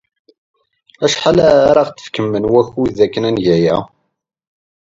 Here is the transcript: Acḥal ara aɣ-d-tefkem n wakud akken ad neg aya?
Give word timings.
Acḥal 1.05 1.37
ara 1.69 1.79
aɣ-d-tefkem 1.81 2.27
n 2.37 2.49
wakud 2.53 2.97
akken 3.05 3.27
ad 3.29 3.33
neg 3.35 3.45
aya? 3.55 3.77